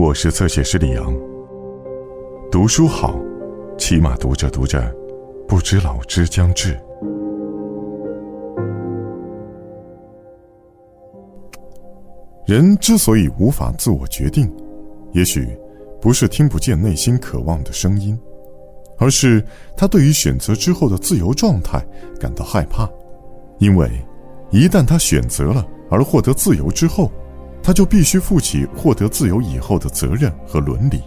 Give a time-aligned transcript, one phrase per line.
[0.00, 1.14] 我是侧写师李阳。
[2.50, 3.20] 读书好，
[3.76, 4.82] 起码读着读着，
[5.46, 6.74] 不知老之将至。
[12.46, 14.50] 人之所以无法自我决定，
[15.12, 15.46] 也许
[16.00, 18.18] 不是听不见内心渴望的声音，
[18.96, 19.44] 而是
[19.76, 21.78] 他对于选择之后的自由状态
[22.18, 22.88] 感到害怕，
[23.58, 23.86] 因为
[24.50, 27.12] 一旦他选择了而获得自由之后。
[27.70, 31.00] 他就必须负起获得自由以后的责任和伦理，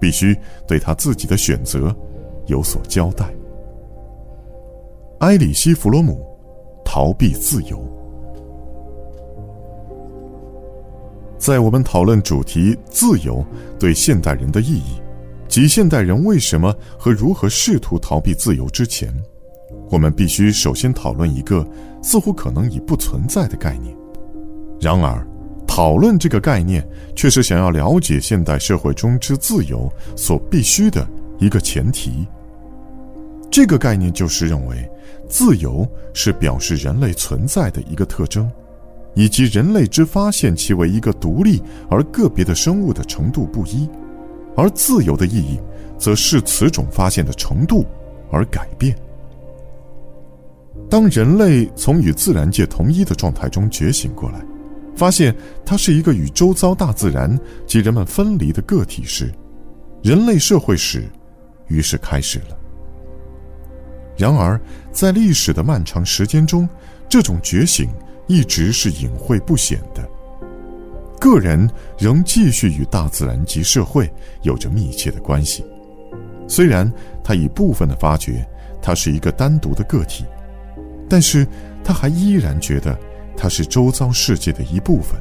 [0.00, 0.36] 必须
[0.66, 1.94] 对他自己的选择
[2.46, 3.32] 有所交代。
[5.20, 6.26] 埃里希·弗罗姆，
[6.84, 7.80] 逃避自由。
[11.38, 13.46] 在我们讨论主题“自由”
[13.78, 15.00] 对现代人的意义，
[15.46, 19.14] 及现代人为什么和如何试图逃避自由之前，
[19.92, 21.64] 我们必须首先讨论一个
[22.02, 23.96] 似乎可能已不存在的概念。
[24.80, 25.24] 然而。
[25.74, 31.04] 讨论这个概念，却是想要了解现代社会中之自由所必须的
[31.40, 32.24] 一个前提。
[33.50, 34.88] 这个概念就是认为，
[35.28, 38.48] 自由是表示人类存在的一个特征，
[39.14, 43.88] 以及人类之发现其为一个独立而个别的生物的程度不一，
[44.56, 45.58] 而自由的意义，
[45.98, 47.84] 则是此种发现的程度
[48.30, 48.96] 而改变。
[50.88, 54.40] 当人类从与自然界同一的状态中觉醒过来。
[54.96, 59.32] 发现它是一个与周遭大自然及人们分离的个体时，
[60.02, 61.04] 人类社会史
[61.68, 62.56] 于是开始了。
[64.16, 64.60] 然而，
[64.92, 66.68] 在历史的漫长时间中，
[67.08, 67.90] 这种觉醒
[68.28, 70.08] 一直是隐晦不显的。
[71.18, 74.08] 个人仍继续与大自然及社会
[74.42, 75.64] 有着密切的关系，
[76.46, 76.90] 虽然
[77.24, 78.46] 他已部分的发觉
[78.80, 80.24] 他是一个单独的个体，
[81.08, 81.44] 但是
[81.82, 82.96] 他还依然觉得。
[83.36, 85.20] 它是周遭世界的一部分。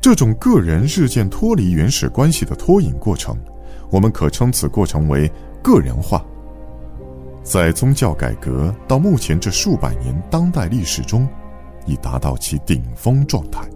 [0.00, 3.36] 这种个人日渐脱离原始关系的脱颖过程，
[3.90, 5.30] 我们可称此过程为
[5.62, 6.24] 个人化。
[7.42, 11.28] 在宗教改革到目前这数百年当代历史中，
[11.86, 13.68] 已达到其顶峰状态。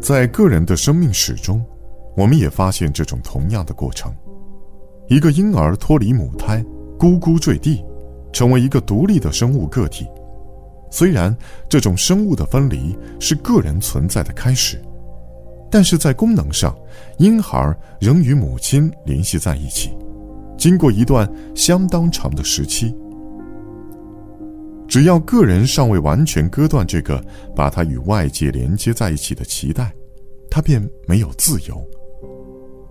[0.00, 1.64] 在个人的生命史中，
[2.16, 4.14] 我们也发现这种同样的过程：
[5.08, 6.64] 一个婴儿脱离母胎，
[6.98, 7.84] 呱呱坠地，
[8.32, 10.06] 成为一个独立的生物个体。
[10.92, 11.34] 虽然
[11.70, 14.78] 这种生物的分离是个人存在的开始，
[15.70, 16.76] 但是在功能上，
[17.18, 19.90] 婴孩仍与母亲联系在一起，
[20.58, 22.94] 经过一段相当长的时期。
[24.86, 27.24] 只要个人尚未完全割断这个
[27.56, 29.90] 把他与外界连接在一起的脐带，
[30.50, 31.82] 他便没有自由。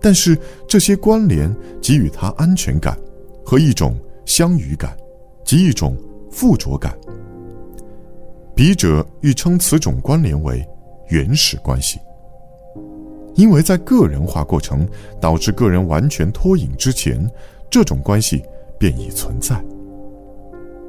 [0.00, 0.36] 但是
[0.66, 2.98] 这些关联给予他安全感
[3.44, 3.96] 和一种
[4.26, 4.96] 相与感，
[5.44, 5.96] 及一种
[6.32, 6.98] 附着感。
[8.54, 10.66] 笔者欲称此种关联为
[11.08, 11.98] 原始关系，
[13.34, 14.86] 因为在个人化过程
[15.20, 17.28] 导致个人完全脱颖之前，
[17.70, 18.44] 这种关系
[18.78, 19.62] 便已存在。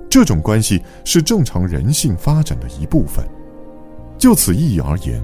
[0.09, 3.25] 这种关系是正常人性发展的一部分。
[4.17, 5.21] 就此意义而言，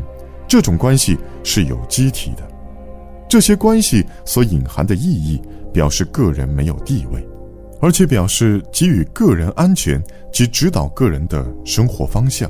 [0.47, 2.47] 这种关系是有机体的。
[3.27, 7.23] 这些关系所隐含的意义，表示个人没有地位。
[7.81, 12.49] 而且表示给予个人安全及指导个人的生活方向。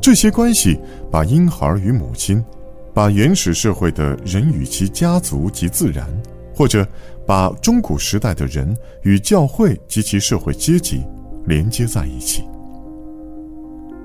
[0.00, 0.78] 这些关系
[1.10, 2.44] 把婴孩与母亲，
[2.92, 6.06] 把原始社会的人与其家族及自然，
[6.54, 6.86] 或者
[7.26, 11.02] 把中古时代的人与教会及其社会阶级
[11.46, 12.44] 连接在一起。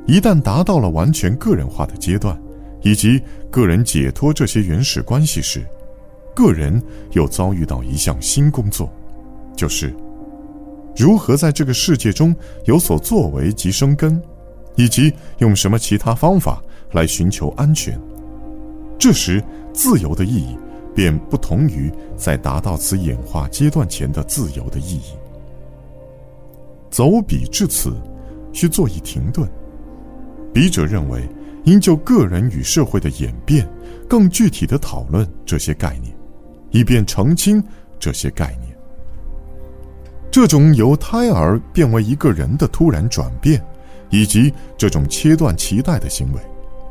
[0.05, 2.37] 一旦达到了完全个人化的阶段，
[2.81, 5.63] 以及个人解脱这些原始关系时，
[6.33, 6.81] 个人
[7.11, 8.91] 又遭遇到一项新工作，
[9.55, 9.93] 就是。
[10.99, 14.21] 如何在这个世界中有所作为及生根，
[14.75, 16.61] 以及用什么其他方法
[16.91, 17.97] 来寻求安全？
[18.99, 20.57] 这时，自由的意义
[20.93, 25.13] 便不同于在达到此演化阶段前的自由的意义。
[26.91, 27.95] 走笔至此，
[28.51, 29.49] 需做一停顿。
[30.53, 31.25] 笔者认为，
[31.63, 33.65] 应就个人与社会的演变，
[34.09, 36.13] 更具体的讨论这些概念，
[36.71, 37.63] 以便澄清
[37.97, 38.68] 这些概念。
[40.31, 43.63] 这种由胎儿变为一个人的突然转变，
[44.09, 46.39] 以及这种切断脐带的行为，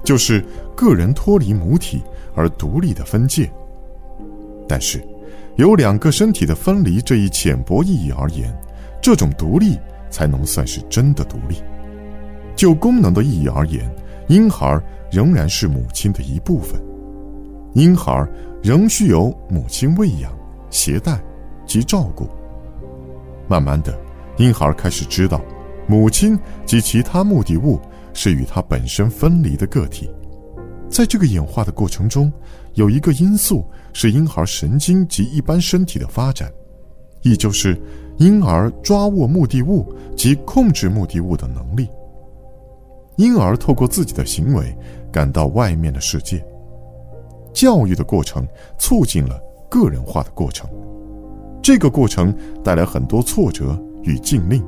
[0.05, 0.45] 就是
[0.75, 2.03] 个人脱离母体
[2.35, 3.49] 而独立的分界。
[4.69, 5.03] 但是，
[5.57, 8.53] 有两个身体的分离这一浅薄意义而言，
[9.01, 9.79] 这种独立
[10.11, 11.63] 才能算是真的独立。
[12.57, 13.89] 就功能的意义而言，
[14.27, 14.81] 婴孩
[15.13, 16.81] 仍然是母亲的一部分，
[17.75, 18.27] 婴孩
[18.63, 20.37] 仍需由母亲喂养、
[20.71, 21.21] 携带
[21.67, 22.29] 及照顾。
[23.49, 23.99] 慢慢的，
[24.37, 25.41] 婴孩开始知道，
[25.87, 27.81] 母亲及其他目的物
[28.13, 30.09] 是与他本身分离的个体。
[30.91, 32.33] 在这个演化的过程中，
[32.75, 36.53] 有一个因素是婴儿神经及一般身体的发展，
[37.23, 37.81] 亦就是
[38.19, 41.89] 婴儿抓握目的物及控制目的物的能力。
[43.17, 44.77] 婴儿透过自己的行为
[45.11, 46.45] 感到外面的世界。
[47.53, 48.47] 教育的过程
[48.79, 50.71] 促进了个人化的过程，
[51.69, 52.35] 这个过程
[52.65, 54.65] 带来很多挫折与禁令。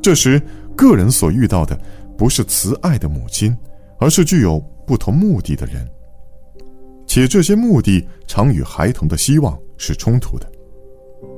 [0.00, 0.40] 这时，
[0.76, 1.76] 个人所遇到的
[2.16, 3.52] 不是慈爱的母亲，
[3.98, 5.84] 而是具有不同目的的人，
[7.04, 10.48] 且这些目的常与孩童的希望是冲突的。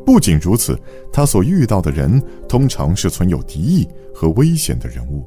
[0.05, 0.79] 不仅如此，
[1.11, 5.25] 他所遇到的人通常是存有敌意和危险的人物。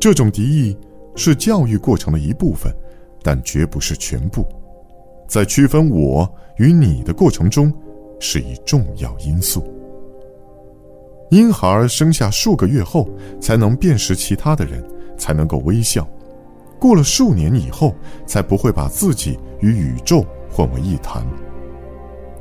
[0.00, 0.74] 这种敌意
[1.16, 2.74] 是教育过程的一部分。
[3.22, 4.46] 但绝不是全部，
[5.28, 6.26] 在区分我
[6.56, 7.70] 与你的过程中，
[8.20, 9.64] 是一重要因素。
[11.30, 13.08] 婴孩生下数个月后
[13.40, 14.84] 才能辨识其他的人，
[15.18, 16.04] 才能够微笑；
[16.78, 17.94] 过了数年以后，
[18.26, 21.26] 才不会把自己与宇宙混为一谈。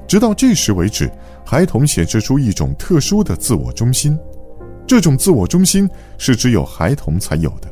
[0.07, 1.11] 直到这时为止，
[1.43, 4.17] 孩童显示出一种特殊的自我中心，
[4.85, 5.89] 这种自我中心
[6.19, 7.67] 是只有孩童才有的。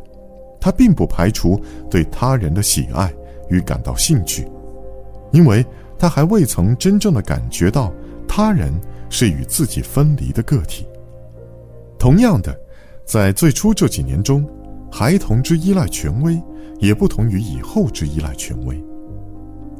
[0.59, 1.61] 他并不排除
[1.91, 3.13] 对他人的喜爱
[3.49, 4.47] 与感到兴趣，
[5.31, 5.63] 因为
[6.03, 7.89] 他还未曾真正的感觉到
[8.27, 8.73] 他人
[9.09, 10.85] 是与自己分离的个体。
[11.97, 12.53] 同样的，
[13.05, 14.45] 在最初这几年中，
[14.91, 16.37] 孩童之依赖权威
[16.77, 18.77] 也不同于以后之依赖权威，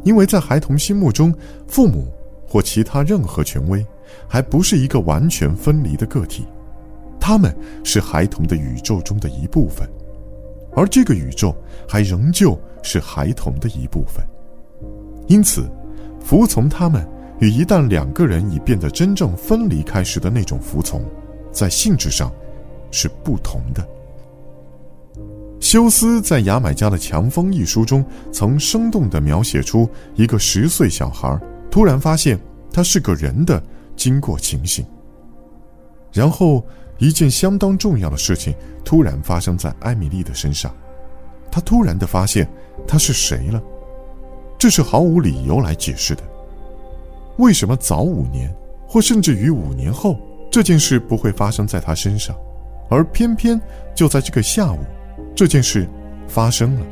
[0.06, 1.36] 因为在孩童心目中，
[1.68, 2.08] 父母
[2.48, 3.86] 或其他任何权威
[4.26, 6.48] 还不是一个完全分离的个体，
[7.20, 7.54] 他们
[7.84, 9.86] 是孩童的宇宙中的一部分。
[10.74, 11.54] 而这个宇宙
[11.86, 14.26] 还仍旧是孩童的一部分，
[15.28, 15.70] 因此，
[16.24, 17.08] 服从他们
[17.40, 21.04] 与一旦两个人已变得真正分离开时的那种服从，
[21.52, 22.32] 在性质上
[22.90, 23.88] 是不同的。
[25.60, 31.40] 休斯在《牙买加的强风》一书中，曾生动地描写出一个十岁小孩
[31.70, 32.40] 突然发现
[32.72, 33.62] 他是个人的
[33.96, 34.84] 经过情形，
[36.12, 36.66] 然后。
[37.00, 38.56] 一件相当重要的事情
[38.86, 40.74] 突然发生在艾米丽的身上，
[41.52, 42.48] 她突然的发现
[42.88, 43.62] 她是谁了，
[44.64, 46.24] 这是毫无理由来解释的。
[47.36, 48.50] 为什么早五年，
[48.88, 50.18] 或甚至于五年后，
[50.50, 52.34] 这件事不会发生在他身上，
[52.90, 53.60] 而偏偏
[53.94, 54.80] 就在这个下午，
[55.36, 55.86] 这件事
[56.30, 56.86] 发生了？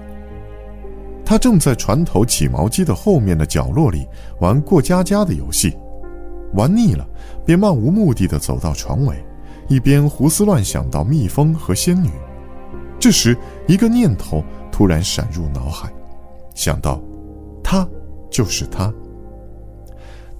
[1.24, 4.06] 他正在船头起毛机的后面的角落里
[4.42, 5.74] 玩过家家的游戏，
[6.56, 7.08] 玩腻了，
[7.46, 9.16] 便漫无目的的走到船尾。
[9.70, 12.10] 一边胡思乱想到蜜蜂和仙女，
[13.00, 13.34] 这时
[13.66, 15.90] 一个念头突然闪入脑海，
[16.54, 17.02] 想到，
[17.72, 17.88] 他
[18.30, 18.94] 就是他。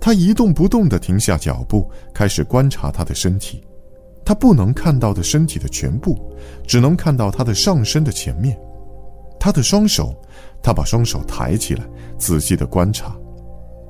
[0.02, 3.64] 他一动不动地停下脚步，开始观察他的身体。
[4.26, 6.20] 他不能看到的身体的全部，
[6.68, 8.60] 只能看到他的上身的前面。
[9.40, 10.14] 他的双手，
[10.62, 11.86] 他把双手抬起来，
[12.18, 13.16] 仔细地观察，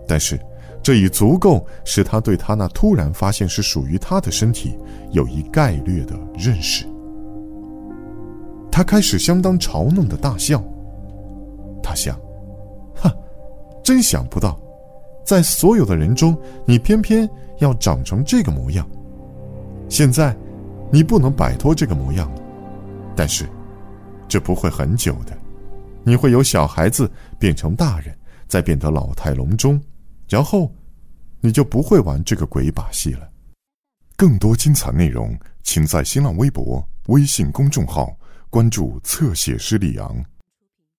[0.07, 0.39] 但是。
[0.83, 4.75] 这已足够使他对他那突然发现是属于他的身体
[5.11, 6.88] 有一概略的认识。
[8.71, 10.63] 他开始相当嘲弄的大笑。
[11.83, 12.19] 他想：“，
[13.83, 14.59] 真想不到，
[15.25, 17.29] 在所有的人中，你偏偏
[17.59, 18.87] 要长成这个模样。
[19.89, 20.35] 现在，
[20.91, 22.41] 你不能摆脱这个模样了。
[23.15, 23.47] 但是，
[24.27, 25.37] 这不会很久的。
[26.03, 29.79] 你会由小孩子变成大人，再变得老态龙钟。”
[30.27, 30.71] 然后，
[31.41, 33.29] 你就不会玩这个鬼把戏了。
[34.15, 38.15] 更多精彩内容，请在新浪微博、微信公众号
[38.50, 40.23] 关注“侧写师李昂”。